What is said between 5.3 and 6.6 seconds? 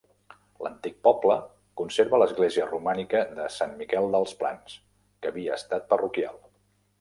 havia estat parroquial.